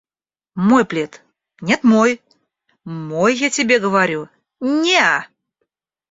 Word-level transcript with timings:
«Мой 0.67 0.83
плед!»— 0.89 1.21
«Нет 1.67 1.83
мой!»— 1.83 2.21
«Мой 2.85 3.35
я 3.35 3.51
тебе 3.51 3.77
говорю!»— 3.77 4.29
«Неа!» 4.59 5.27